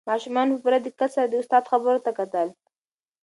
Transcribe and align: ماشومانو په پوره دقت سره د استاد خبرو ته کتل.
ماشومانو 0.09 0.53
په 0.55 0.59
پوره 0.63 0.79
دقت 0.85 1.09
سره 1.15 1.27
د 1.29 1.33
استاد 1.41 1.63
خبرو 1.71 2.03
ته 2.05 2.11
کتل. 2.19 2.47